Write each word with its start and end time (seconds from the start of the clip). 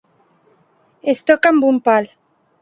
Es 1.13 1.21
toca 1.29 1.53
amb 1.55 1.69
un 1.69 1.79
pal. 1.91 2.11